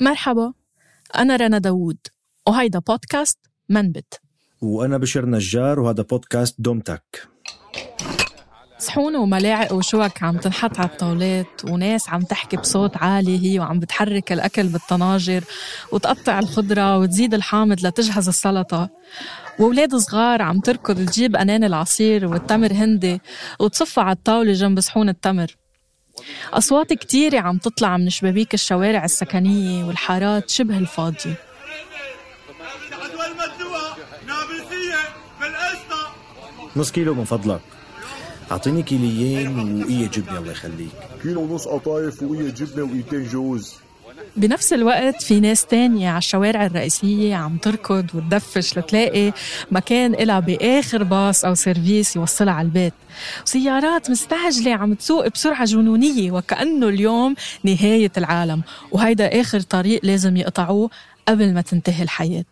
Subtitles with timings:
[0.00, 0.52] مرحبا
[1.16, 1.98] أنا رنا داوود
[2.48, 4.20] وهيدا بودكاست منبت.
[4.60, 7.28] وأنا بشر نجار وهذا بودكاست دومتك.
[8.78, 14.32] صحون وملاعق وشوك عم تنحط على الطاولات وناس عم تحكي بصوت عالي هي وعم بتحرك
[14.32, 15.44] الأكل بالطناجر
[15.92, 18.90] وتقطع الخضرة وتزيد الحامض لتجهز السلطة.
[19.58, 23.20] وولاد صغار عم تركض تجيب أنان العصير والتمر هندي
[23.60, 25.56] وتصفها على الطاولة جنب صحون التمر.
[26.52, 31.34] أصوات كتيرة عم تطلع من شبابيك الشوارع السكنية والحارات شبه الفاضية.
[36.76, 37.60] نص كيلو من فضلك.
[38.52, 40.90] أعطيني كيليين وقية جبنة الله يخليك.
[41.22, 43.74] كيلو ونص قطايف وقية جبنة وقيتين جوز.
[44.36, 49.32] بنفس الوقت في ناس تانية على الشوارع الرئيسية عم تركض وتدفش لتلاقي
[49.70, 52.92] مكان إلها بآخر باص أو سيرفيس يوصلها على البيت.
[53.46, 57.34] وسيارات مستعجلة عم تسوق بسرعة جنونية وكأنه اليوم
[57.64, 58.62] نهاية العالم.
[58.92, 60.90] وهيدا آخر طريق لازم يقطعوه
[61.28, 62.44] قبل ما تنتهي الحياة.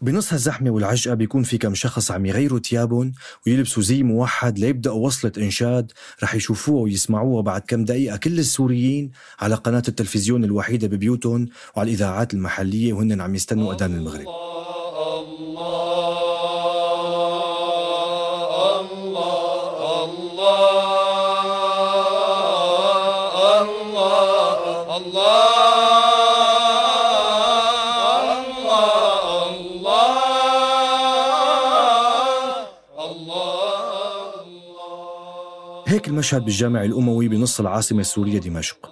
[0.00, 3.12] بنص هالزحمة والعجقة بيكون في كم شخص عم يغيروا تيابهم
[3.46, 5.92] ويلبسوا زي موحد ليبدأوا وصلة إنشاد
[6.22, 8.16] رح يشوفوها ويسمعوها بعد كم دقيقة.
[8.16, 9.10] كل السوريين
[9.40, 14.26] على قناة التلفزيون الوحيدة ببيوتهم وعلى الإذاعات المحلية وهن عم يستنوا أذان المغرب.
[35.88, 38.90] هيك المشهد بالجامع الأموي بنص العاصمة السورية دمشق.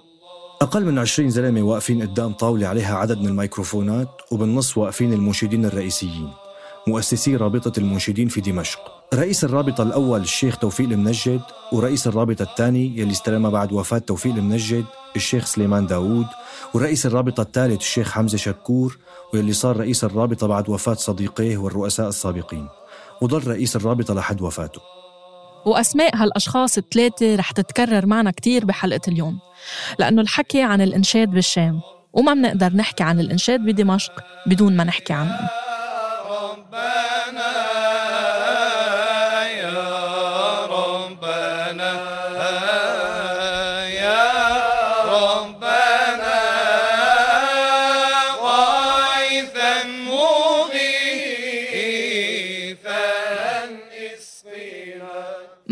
[0.61, 6.29] أقل من 20 زلمة واقفين قدام طاولة عليها عدد من الميكروفونات وبالنص واقفين المنشدين الرئيسيين
[6.87, 8.79] مؤسسي رابطة المنشدين في دمشق.
[9.13, 11.41] رئيس الرابطة الأول الشيخ توفيق المنجد
[11.73, 14.85] ورئيس الرابطة الثاني يلي استلمها بعد وفاة توفيق المنجد
[15.15, 16.27] الشيخ سليمان داوود
[16.73, 18.97] ورئيس الرابطة الثالث الشيخ حمزة شكور
[19.33, 22.67] واللي صار رئيس الرابطة بعد وفاة صديقيه والرؤساء السابقين.
[23.21, 24.81] وظل رئيس الرابطة لحد وفاته.
[25.65, 29.39] وأسماء هالأشخاص الثلاثة رح تتكرر معنا كتير بحلقة اليوم.
[29.99, 31.81] لأنه الحكي عن الإنشاد بالشام
[32.13, 34.11] وما بنقدر نحكي عن الإنشاد بدمشق
[34.45, 35.39] بدون ما نحكي عنه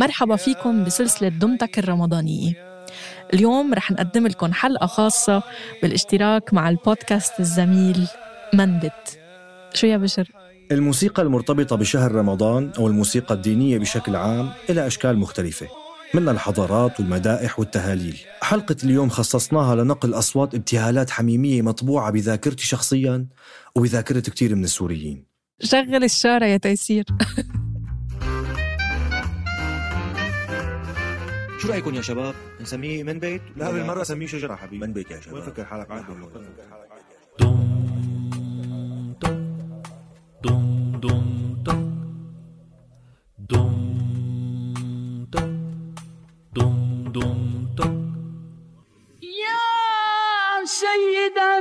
[0.05, 2.53] مرحبا فيكم بسلسلة دمتك الرمضانية.
[3.33, 5.43] اليوم رح نقدم لكم حلقة خاصة
[5.81, 8.07] بالاشتراك مع البودكاست الزميل
[8.53, 9.19] منبت
[9.73, 10.31] شو يا بشر؟
[10.71, 15.67] الموسيقى المرتبطة بشهر رمضان أو الموسيقى الدينية بشكل عام إلى أشكال مختلفة
[16.13, 18.17] منها الحضارات والمدائح والتهاليل.
[18.41, 23.27] حلقة اليوم خصصناها لنقل أصوات ابتهالات حميمية مطبوعة بذاكرتي شخصيا
[23.75, 25.25] وبذاكرة كتير من السوريين.
[25.63, 27.05] شغل الشارع يا تيسير.
[31.65, 35.19] شو رأيكم يا شباب؟ نسميه من بيت؟ لا بالمرة سميه شجرة حبيبي من بيت يا
[35.21, 36.15] شباب فكر حالك من بيت؟
[49.21, 51.59] يا سيدا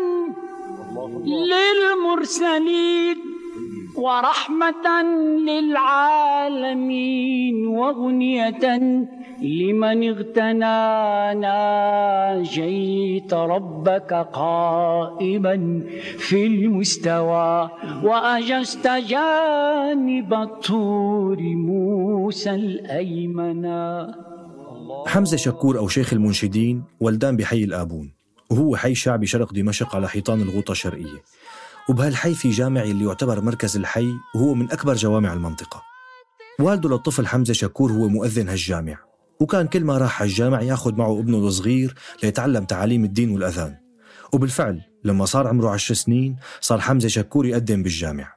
[1.51, 3.17] للمرسلين
[3.97, 5.03] ورحمة
[5.49, 6.87] للعالمين
[7.67, 8.95] وغنية
[9.45, 15.83] لمن اغتنى ناجيت ربك قائما
[16.19, 17.71] في المستوى
[18.03, 24.15] وأجست جانب الطور موسى الأيمنا
[25.07, 28.13] حمزة شكور أو شيخ المنشدين ولدان بحي الآبون
[28.51, 31.23] وهو حي شعبي شرق دمشق على حيطان الغوطة الشرقية.
[31.89, 35.83] وبهالحي في جامع اللي يعتبر مركز الحي وهو من أكبر جوامع المنطقة.
[36.61, 39.14] والده للطفل حمزة شكور هو مؤذن هالجامع.
[39.41, 43.77] وكان كل ما راح هالجامع ياخذ معه ابنه الصغير ليتعلم تعاليم الدين والأذان.
[44.33, 48.35] وبالفعل لما صار عمره عشر سنين صار حمزة شكور يقدم بالجامع.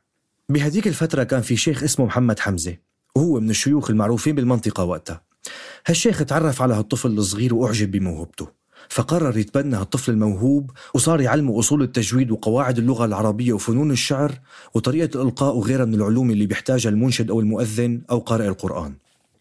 [0.50, 2.78] بهديك الفترة كان في شيخ اسمه محمد حمزة
[3.16, 5.22] وهو من الشيوخ المعروفين بالمنطقة وقتها.
[5.88, 8.48] هالشيخ تعرف على هالطفل الصغير وأعجب بموهبته
[8.90, 14.40] فقرر يتبنى هالطفل الموهوب وصار يعلمه أصول التجويد وقواعد اللغة العربية وفنون الشعر
[14.74, 18.98] وطريقة الإلقاء وغيرها من العلوم اللي بيحتاجها المنشد أو المؤذن أو قارئ القرآن.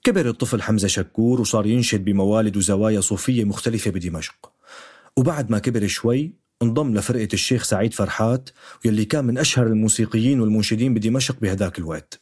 [0.06, 4.53] كبر الطفل حمزة شكور وصار ينشد بموالد وزوايا صوفية مختلفة بدمشق.
[5.17, 6.32] وبعد ما كبر شوي
[6.62, 8.50] انضم لفرقة الشيخ سعيد فرحات
[8.85, 12.20] واللي كان من أشهر الموسيقيين والمنشدين بدمشق بهداك الوقت.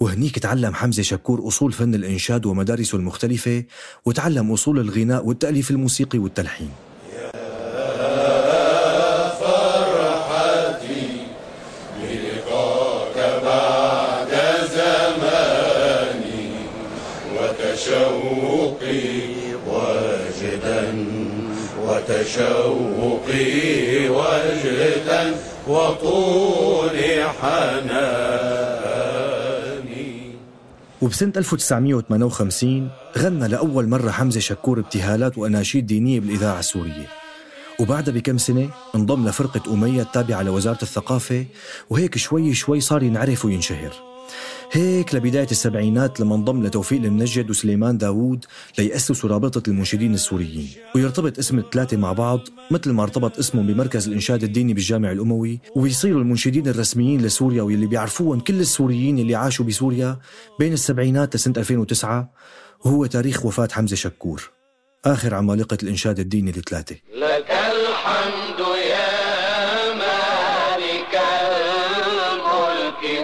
[0.00, 3.64] وهنيك تعلم حمزة شكور أصول فن الإنشاد ومدارسه المختلفة
[4.04, 6.70] وتعلم أصول الغناء والتأليف الموسيقي والتلحين.
[22.12, 25.34] وتشوقي وجدا
[25.68, 26.98] وطول
[27.40, 28.32] حناني.
[31.02, 37.06] وبسنة 1958 غنى لأول مرة حمزة شكور ابتهالات وأناشيد دينية بالإذاعة السورية.
[37.80, 41.44] وبعدها بكم سنة انضم لفرقة أمية التابعة لوزارة الثقافة
[41.90, 44.11] وهيك شوي شوي صار ينعرف وينشهر.
[44.72, 48.44] هيك لبداية السبعينات لما انضم لتوفيق المنجد وسليمان داوود
[48.78, 50.68] ليأسسوا رابطة المنشدين السوريين.
[50.94, 52.40] ويرتبط اسم الثلاثة مع بعض
[52.70, 58.40] مثل ما ارتبط اسمهم بمركز الإنشاد الديني بالجامع الأموي ويصيروا المنشدين الرسميين لسوريا واللي بيعرفوهم
[58.40, 60.18] كل السوريين اللي عاشوا بسوريا
[60.58, 62.32] بين السبعينات لسنة 2009
[62.84, 64.50] وهو تاريخ وفاة حمزة شكور.
[65.04, 68.60] آخر عمالقة الإنشاد الديني الثلاثة لك الحمد
[68.90, 69.11] يا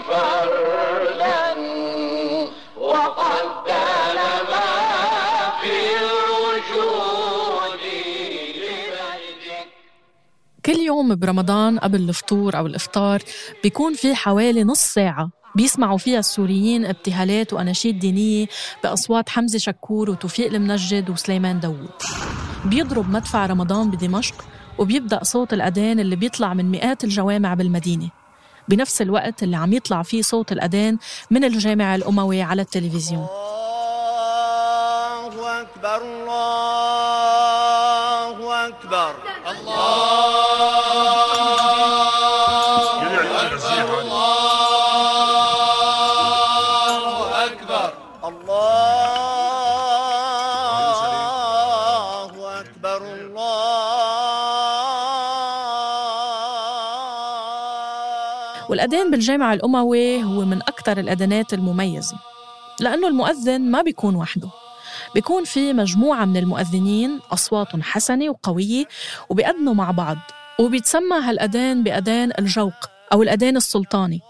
[0.01, 1.55] فردا
[2.81, 3.69] وقد
[4.51, 4.71] ما
[5.61, 7.19] في الوجود
[10.67, 13.23] كل يوم برمضان قبل الفطور أو الإفطار
[13.63, 18.47] بيكون في حوالي نص ساعة بيسمعوا فيها السوريين ابتهالات وأناشيد دينية
[18.85, 21.91] بأصوات حمزة شكور وتوفيق المنجد وسليمان داوود.
[22.65, 24.45] بيضرب مدفع رمضان بدمشق
[24.79, 28.18] وبيبدأ صوت الأذان اللي بيطلع من مئات الجوامع بالمدينة.
[28.69, 30.99] بنفس الوقت اللي عم يطلع فيه صوت الأذان
[31.31, 33.27] من الجامع الأموي على التلفزيون.
[35.27, 36.03] الله أكبر
[38.39, 39.15] الله أكبر
[39.51, 40.88] الله
[58.89, 62.17] الله والأذان بالجامع الأموي هو من أكثر الأذانات المميزة
[62.81, 64.49] لأنه المؤذن ما بيكون وحده
[65.15, 68.85] بيكون في مجموعة من المؤذنين أصواتهم حسنة وقوية
[69.31, 70.17] وبيأذنوا مع بعض
[70.61, 72.75] وبيتسمى هالأذان بأذان الجوق
[73.13, 74.21] أو الأذان السلطاني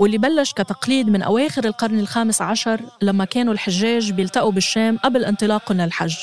[0.00, 5.80] واللي بلش كتقليد من أواخر القرن الخامس عشر لما كانوا الحجاج بيلتقوا بالشام قبل انطلاقهم
[5.80, 6.16] للحج.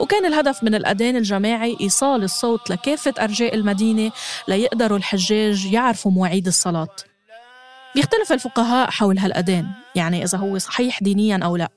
[0.00, 4.12] وكان الهدف من الأذان الجماعي إيصال الصوت لكافة أرجاء المدينة
[4.48, 7.11] ليقدروا الحجاج يعرفوا مواعيد الصلاة.
[7.94, 11.68] بيختلف الفقهاء حول هالأذان يعني إذا هو صحيح دينيا أو لا.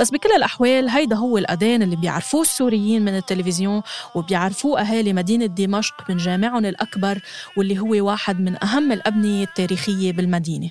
[0.00, 3.82] بس بكل الأحوال هيدا هو الأذان اللي بيعرفوه السوريين من التلفزيون
[4.14, 7.20] وبيعرفوه أهالي مدينة دمشق من جامعهم الأكبر
[7.56, 10.70] واللي هو واحد من أهم الأبنية التاريخية بالمدينة.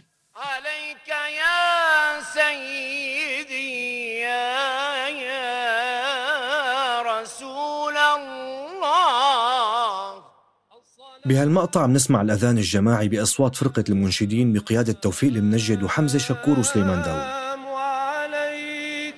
[11.25, 17.21] بهالمقطع بنسمع الأذان الجماعي بأصوات فرقة المنشدين بقيادة توفيق المنجد وحمزة شكور وسليمان داوود.
[17.21, 19.15] السلام عليك.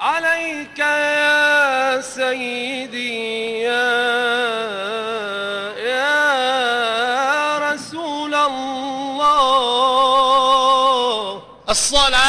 [0.00, 3.92] عليك يا سيدي يا,
[5.92, 9.34] يا رسول الله.
[11.68, 12.23] الصلاة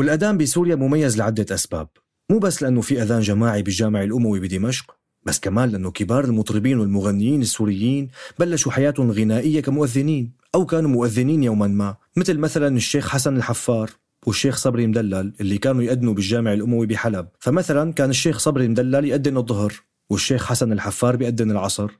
[0.00, 1.88] والأذان بسوريا مميز لعدة أسباب.
[2.30, 7.42] مو بس لأنه في أذان جماعي بالجامع الأموي بدمشق بس كمان لأنه كبار المطربين والمغنيين
[7.42, 13.90] السوريين بلشوا حياتهم الغنائية كمؤذنين أو كانوا مؤذنين يوما ما مثل مثلا الشيخ حسن الحفار
[14.26, 17.28] والشيخ صبري مدلل اللي كانوا يأذنوا بالجامع الأموي بحلب.
[17.38, 19.72] فمثلا كان الشيخ صبري مدلل يأذن الظهر.
[20.10, 21.90] والشيخ حسن الحفار بيأذن العصر.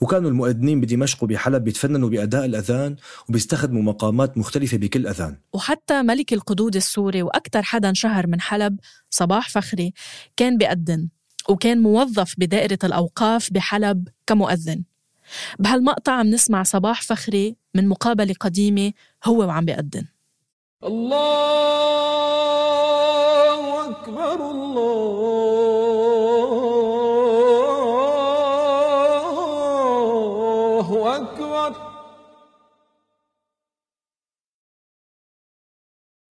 [0.00, 2.96] وكانوا المؤذنين بدمشق وبحلب بيتفننوا بأداء الأذان
[3.28, 5.36] وبيستخدموا مقامات مختلفة بكل أذان.
[5.52, 8.78] وحتى ملك القدود السوري وأكثر حدا انشهر من حلب
[9.10, 9.92] صباح فخري
[10.36, 11.08] كان بيأذن
[11.48, 14.82] وكان موظف بدائرة الأوقاف بحلب كمؤذن.
[15.58, 18.92] بهالمقطع عم نسمع صباح فخري من مقابلة قديمة
[19.24, 20.06] هو وعم بيأذن.
[20.84, 22.20] الله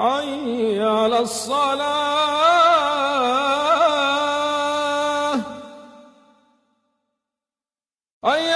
[0.00, 1.80] حي على الصلاة.
[8.24, 8.49] حي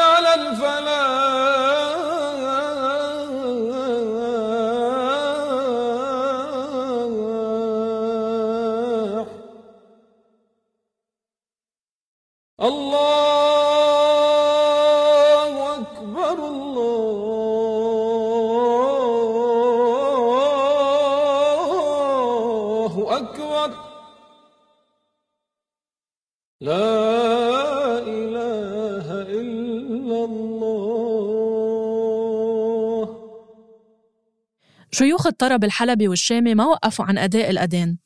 [34.95, 37.97] شيوخ الطرب الحلبي والشامي ما وقفوا عن أداء الأذان.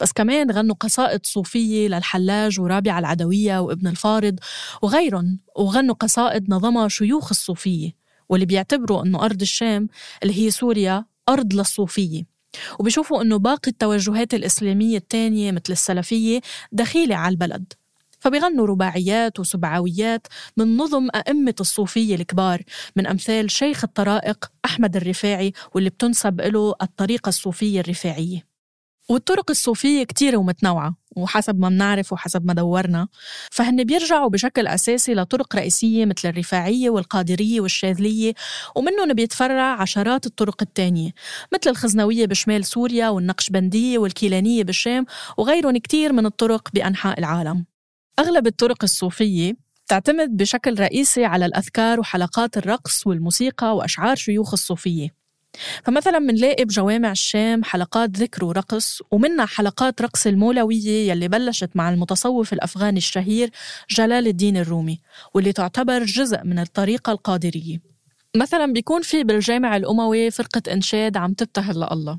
[0.00, 4.38] بس كمان غنوا قصائد صوفية للحلاج ورابعة العدوية وابن الفارض
[4.82, 7.90] وغيرهم وغنوا قصائد نظمها شيوخ الصوفية
[8.28, 9.88] واللي بيعتبروا أنه أرض الشام
[10.22, 12.22] اللي هي سوريا أرض للصوفية.
[12.78, 16.40] وبيشوفوا أنه باقي التوجهات الإسلامية التانية مثل السلفية
[16.72, 17.72] دخيلة على البلد.
[18.18, 22.62] فبيغنوا رباعيات وسبعويات من نظم أئمة الصوفية الكبار
[22.96, 28.48] من أمثال شيخ الطرائق أحمد الرفاعي واللي بتنسب له الطريقة الصوفية الرفاعية.
[29.10, 33.08] والطرق الصوفية كتيرة ومتنوعة وحسب ما منعرف وحسب ما دورنا.
[33.50, 38.34] فهن بيرجعوا بشكل أساسي لطرق رئيسية مثل الرفاعية والقادرية والشاذلية
[38.76, 41.10] ومنهم بيتفرع عشرات الطرق التانية
[41.54, 45.06] مثل الخزنوية بشمال سوريا والنقشبندية والكيلانية بالشام
[45.38, 47.64] وغيرهم كتير من الطرق بأنحاء العالم.
[48.18, 49.56] أغلب الطرق الصوفية
[49.88, 55.08] تعتمد بشكل رئيسي على الأذكار وحلقات الرقص والموسيقى وأشعار شيوخ الصوفية.
[55.84, 62.52] فمثلا منلاقي بجوامع الشام حلقات ذكر ورقص ومنها حلقات رقص المولوية يلي بلشت مع المتصوف
[62.52, 63.50] الأفغاني الشهير
[63.90, 65.00] جلال الدين الرومي
[65.34, 67.80] واللي تعتبر جزء من الطريقة القادرية.
[68.36, 72.18] مثلا بيكون في بالجامع الأموي فرقة إنشاد عم تبتهل لله.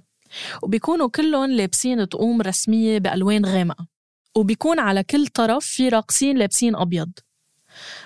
[0.64, 3.99] وبيكونوا كلهم لابسين طقوم رسمية بألوان غامقة.
[4.36, 7.12] وبيكون على كل طرف في راقصين لابسين أبيض.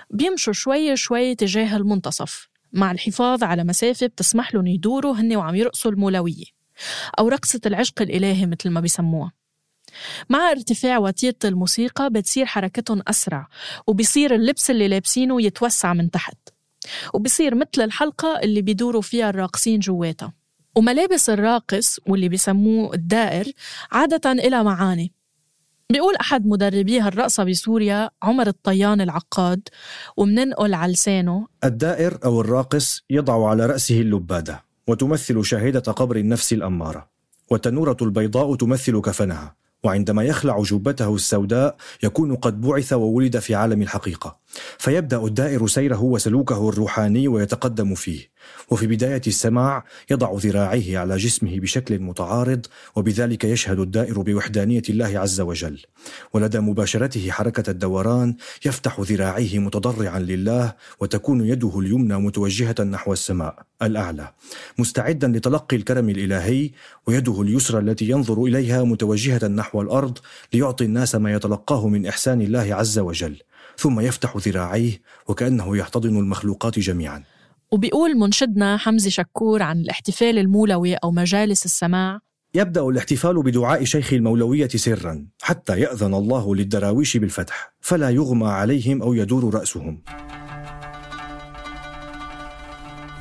[0.10, 2.48] بيمشوا شوي شوي تجاه المنتصف.
[2.74, 6.46] مع الحفاظ على مسافة بتسمح لهم يدوروا هن وعم يرقصوا المولوية.
[7.20, 9.32] أو رقصة العشق الإلهي مثل ما بيسموها.
[10.30, 13.48] مع ارتفاع وتيرة الموسيقى بتصير حركتهم أسرع
[13.88, 16.38] وبيصير اللبس اللي لابسينه يتوسع من تحت.
[17.14, 20.34] وبصير مثل الحلقة اللي بيدوروا فيها الراقصين جواتها.
[20.76, 23.52] وملابس الراقص واللي بيسموه الدائر
[23.92, 25.12] عادة إلى معاني.
[25.92, 29.70] بيقول أحد مدربيها الرقصة بسوريا عمر الطيان العقاد
[30.18, 37.10] ومننقل على لسانه الدائر أو الراقص يضع على رأسه اللبادة وتمثل شاهدة قبر النفس الأمارة
[37.52, 44.38] والتنورة البيضاء تمثل كفنها وعندما يخلع جبته السوداء يكون قد بعث وولد في عالم الحقيقة.
[44.78, 48.34] فيبدأ الدائر سيره وسلوكه الروحاني ويتقدم فيه
[48.70, 55.42] وفي بداية السماع يضع ذراعيه على جسمه بشكل متعارض وبذلك يشهد الدائر بوحدانية الله عز
[55.42, 55.80] وجل.
[56.34, 64.32] ولدى مباشرته حركة الدوران يفتح ذراعيه متضرعا لله وتكون يده اليمنى متوجهة نحو السماء الأعلى
[64.78, 66.72] مستعدا لتلقي الكرم الإلهي
[67.08, 70.18] ويده اليسرى التي ينظر إليها متوجهة نحو الأرض
[70.54, 73.38] ليعطي الناس ما يتلقاه من إحسان الله عز وجل.
[73.84, 77.24] ثم يفتح ذراعيه وكأنه يحتضن المخلوقات جميعا.
[77.72, 82.20] وبيقول منشدنا حمزة شكور عن الاحتفال المولوي أو مجالس السماع.
[82.56, 89.14] يبدأ الاحتفال بدعاء شيخ المولوية سرا حتى يأذن الله للدراويش بالفتح فلا يغمى عليهم أو
[89.14, 90.04] يدور رأسهم.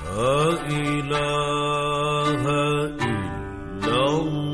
[0.04, 2.42] لا إله
[3.02, 4.51] إلا الله.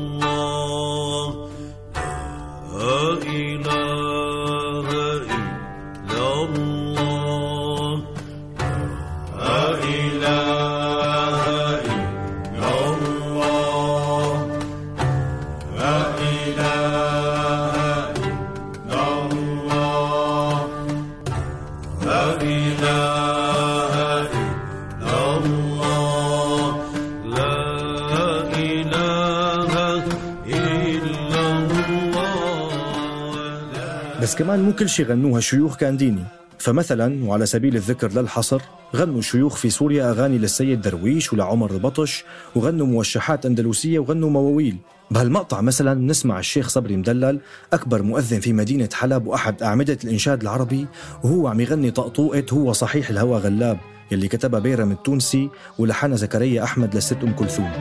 [34.29, 36.23] بس كمان مو كل شي غنوها شيوخ كان ديني.
[36.57, 38.61] فمثلا وعلى سبيل الذكر للحصر
[38.95, 42.23] غنوا شيوخ في سوريا أغاني للسيد درويش ولعمر البطش
[42.55, 44.77] وغنوا موشحات أندلسية وغنوا مواويل.
[45.11, 47.39] بهالمقطع مثلا نسمع الشيخ صبري مدلل
[47.73, 50.87] أكبر مؤذن في مدينة حلب وأحد أعمدة الإنشاد العربي
[51.23, 53.77] وهو عم يغني طقطوقة هو صحيح الهوى غلاب
[54.11, 57.71] يلي كتبها بيرم التونسي ولحنها زكريا أحمد للست أم كلثوم.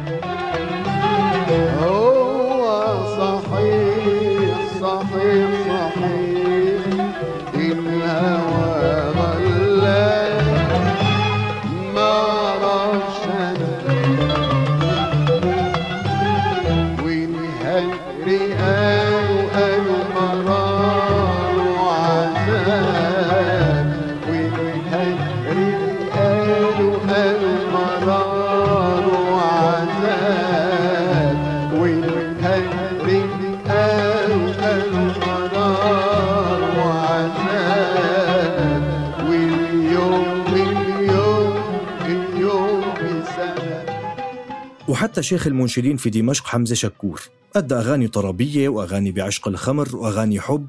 [45.21, 47.21] شيخ المنشدين في دمشق حمزة شكور.
[47.57, 50.67] أدى أغاني طربية وأغاني بعشق الخمر وأغاني حب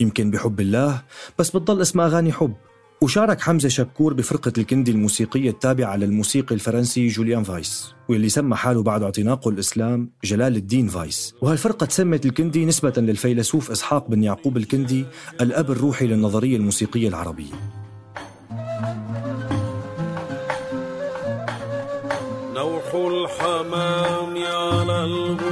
[0.00, 1.02] يمكن بحب الله
[1.38, 2.54] بس بتضل اسمها أغاني حب.
[3.02, 9.02] وشارك حمزة شكور بفرقة الكندي الموسيقية التابعة للموسيقي الفرنسي جوليان فايس واللي سمى حاله بعد
[9.02, 11.34] اعتناقه الإسلام جلال الدين فايس.
[11.42, 15.06] وهالفرقة تسمت الكندي نسبة للفيلسوف إسحاق بن يعقوب الكندي
[15.40, 17.79] الأب الروحي للنظرية الموسيقية العربية.
[23.30, 25.49] الحمام على الغصون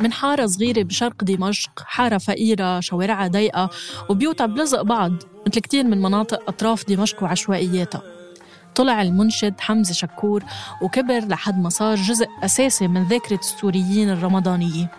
[0.00, 3.70] من حارة صغيرة بشرق دمشق حارة فقيرة شوارعها ضيقة
[4.08, 5.12] وبيوتها بلزق بعض
[5.46, 8.02] مثل كتير من مناطق أطراف دمشق وعشوائياتها.
[8.74, 10.44] طلع المنشد حمزة شكور
[10.82, 14.90] وكبر لحد ما صار جزء أساسي من ذاكرة السوريين الرمضانية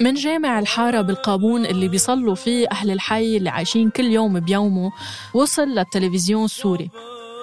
[0.00, 4.92] من جامع الحارة بالقابون اللي بيصلوا فيه أهل الحي اللي عايشين كل يوم بيومه
[5.34, 6.90] وصل للتلفزيون السوري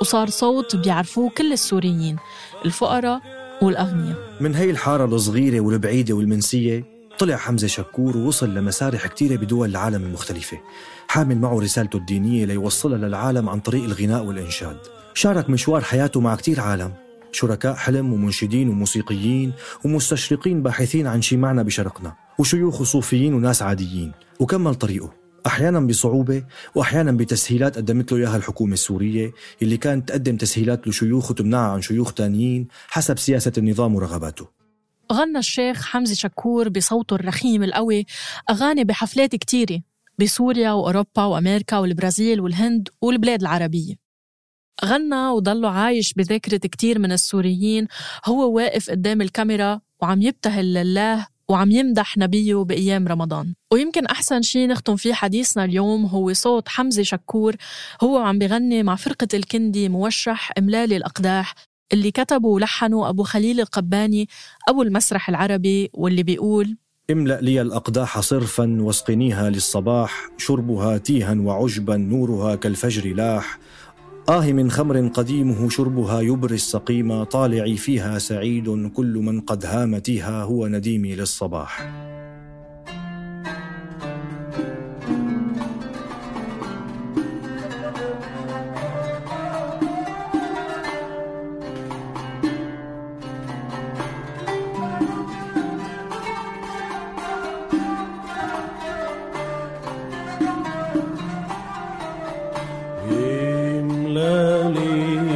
[0.01, 2.17] وصار صوت بيعرفوه كل السوريين
[2.65, 6.83] الفقراء والأغنياء من هي الحارة الصغيرة والبعيدة والمنسية؟
[7.19, 10.57] طلع حمزة شكور ووصل لمسارح كتيرة بدول العالم المختلفة
[11.07, 14.77] حامل معه رسالته الدينية ليوصلها للعالم عن طريق الغناء والإنشاد.
[15.13, 16.93] شارك مشوار حياته مع كتير عالم.
[17.31, 19.53] شركاء حلم ومنشدين وموسيقيين
[19.85, 22.13] ومستشرقين باحثين عن شي معنى بشرقنا.
[22.39, 24.11] وشيوخ وصوفيين وناس عاديين.
[24.39, 25.20] وكمل طريقه.
[25.47, 26.43] أحيانا بصعوبة
[26.75, 32.13] وأحيانا بتسهيلات قدمت له إياها الحكومة السورية اللي كانت تقدم تسهيلات لشيوخ وتمنعها عن شيوخ
[32.13, 34.47] تانيين حسب سياسة النظام ورغباته.
[35.13, 38.05] غنى الشيخ حمزة شكور بصوته الرخيم القوي
[38.49, 39.81] أغاني بحفلات كتيرة
[40.19, 43.95] بسوريا وأوروبا وأمريكا والبرازيل والهند والبلاد العربية.
[44.85, 47.87] غنى وضله عايش بذاكرة كتير من السوريين
[48.25, 53.53] هو واقف قدام الكاميرا وعم يبتهل لله وعم يمدح نبيه بأيام رمضان.
[53.73, 57.55] ويمكن أحسن شي نختم فيه حديثنا اليوم هو صوت حمزة شكور.
[58.03, 61.55] هو عم بغني مع فرقة الكندي موشح إملالي الأقداح
[61.93, 64.27] اللي كتبوا ولحنوا أبو خليل القباني
[64.69, 66.77] أبو المسرح العربي واللي بيقول
[67.11, 73.59] املأ لي الأقداح صرفا واسقنيها للصباح شربها تيها وعجبا نورها كالفجر لاح.
[74.29, 80.43] آه من خمر قديمه شربها يبري السقيم طالعي فيها سعيد كل من قد هام تيها
[80.43, 82.10] هو نديمي للصباح.
[104.17, 105.30] إقلالي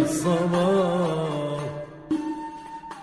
[0.00, 1.60] الصباح.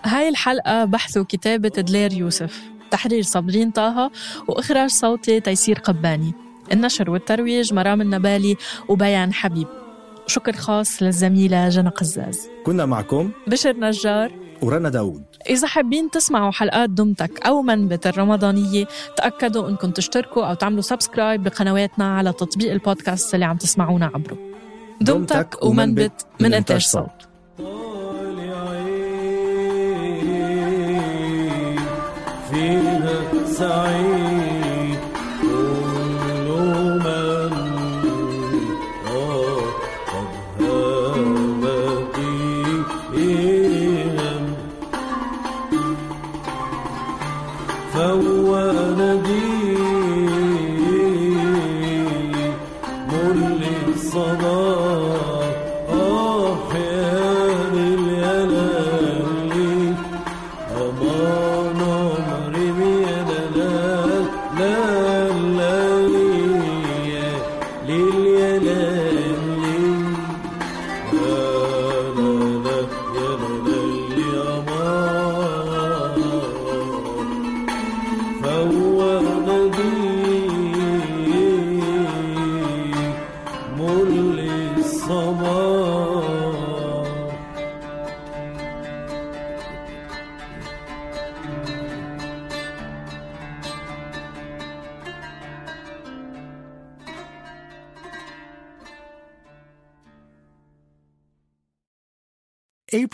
[0.05, 4.11] هاي الحلقة بحث وكتابة دلير يوسف تحرير صابرين طه
[4.47, 6.33] وإخراج صوتي تيسير قباني.
[6.73, 8.55] النشر والترويج مرام النبالي
[8.89, 9.67] وبيان حبيب.
[10.27, 12.49] شكر خاص للزميلة جنى قزاز.
[12.65, 14.31] كنا معكم بشر نجار.
[14.61, 15.23] ورنا داوود.
[15.49, 18.85] إذا حابين تسمعوا حلقات دم تك أو منبت الرمضانية
[19.17, 24.37] تأكدوا أنكم تشتركوا أو تعملوا subscribe بقنواتنا على تطبيق البودكاست اللي عم تسمعونا عبره.
[25.01, 27.09] دمتك ومنبت من إنتاج صوت.
[33.57, 34.66] سعيد.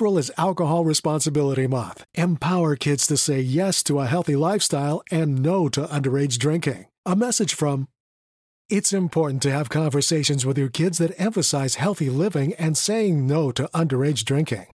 [0.04, 2.04] April is Alcohol Responsibility Month.
[2.16, 6.88] Empower kids to say yes to a healthy lifestyle and no to underage drinking.
[7.06, 7.88] A message from
[8.68, 13.54] It's important to have conversations with your kids that emphasize healthy living and saying no
[13.54, 14.66] to underage drinking.